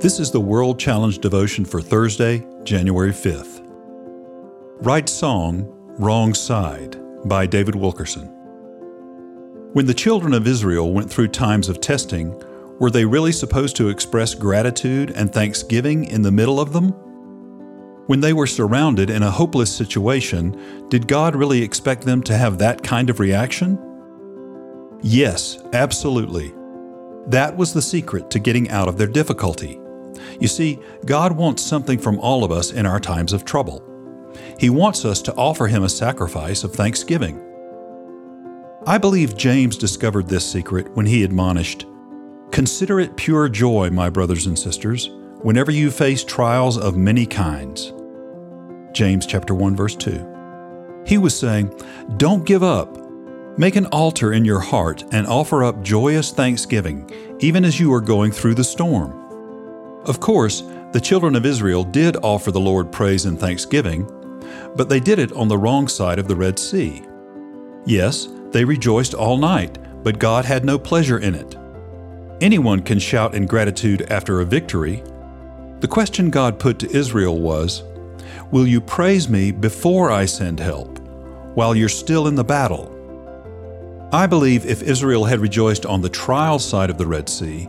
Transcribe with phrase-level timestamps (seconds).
[0.00, 3.66] This is the World Challenge devotion for Thursday, January 5th.
[4.80, 5.66] Right Song,
[5.98, 8.28] Wrong Side by David Wilkerson.
[9.72, 12.40] When the children of Israel went through times of testing,
[12.78, 16.90] were they really supposed to express gratitude and thanksgiving in the middle of them?
[18.06, 22.58] When they were surrounded in a hopeless situation, did God really expect them to have
[22.58, 23.76] that kind of reaction?
[25.02, 26.54] Yes, absolutely.
[27.26, 29.80] That was the secret to getting out of their difficulty.
[30.40, 33.84] You see, God wants something from all of us in our times of trouble.
[34.58, 37.44] He wants us to offer Him a sacrifice of thanksgiving.
[38.86, 41.84] I believe James discovered this secret when he admonished
[42.52, 45.10] Consider it pure joy, my brothers and sisters,
[45.42, 47.92] whenever you face trials of many kinds.
[48.92, 51.02] James chapter 1 verse 2.
[51.06, 51.78] He was saying,
[52.16, 52.96] don't give up.
[53.58, 58.00] Make an altar in your heart and offer up joyous thanksgiving, even as you are
[58.00, 59.27] going through the storm.
[60.08, 60.62] Of course,
[60.92, 64.06] the children of Israel did offer the Lord praise and thanksgiving,
[64.74, 67.02] but they did it on the wrong side of the Red Sea.
[67.84, 71.56] Yes, they rejoiced all night, but God had no pleasure in it.
[72.40, 75.02] Anyone can shout in gratitude after a victory.
[75.80, 77.82] The question God put to Israel was,
[78.50, 81.00] Will you praise me before I send help,
[81.54, 82.94] while you're still in the battle?
[84.10, 87.68] I believe if Israel had rejoiced on the trial side of the Red Sea,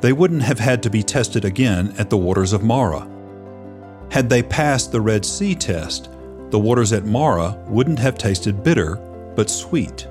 [0.00, 3.08] they wouldn't have had to be tested again at the waters of Marah.
[4.10, 6.10] Had they passed the Red Sea test,
[6.50, 8.96] the waters at Marah wouldn't have tasted bitter,
[9.34, 10.06] but sweet.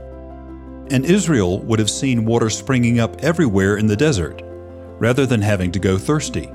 [0.92, 4.42] And Israel would have seen water springing up everywhere in the desert,
[5.00, 6.52] rather than having to go thirsty.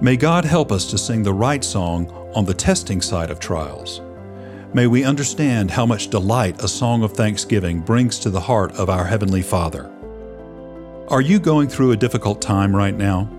[0.00, 4.02] May God help us to sing the right song on the testing side of trials.
[4.74, 8.90] May we understand how much delight a song of thanksgiving brings to the heart of
[8.90, 9.90] our Heavenly Father.
[11.08, 13.30] Are you going through a difficult time right now?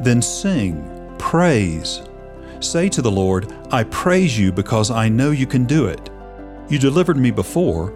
[0.00, 2.02] Then sing, praise.
[2.60, 6.10] Say to the Lord, I praise you because I know you can do it.
[6.68, 7.92] You delivered me before,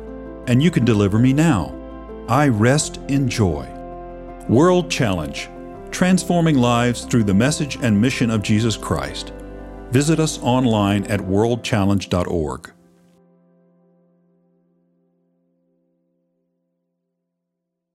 [0.48, 1.72] and you can deliver me now.
[2.28, 3.64] I rest in joy.
[4.48, 5.48] World Challenge
[5.92, 9.32] Transforming Lives Through the Message and Mission of Jesus Christ.
[9.92, 12.72] Visit us online at worldchallenge.org.